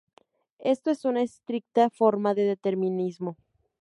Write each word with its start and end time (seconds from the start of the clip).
Esto 0.57 0.89
es 0.89 1.05
una 1.05 1.21
estricta 1.21 1.91
forma 1.91 2.33
de 2.33 2.43
determinismo. 2.45 3.37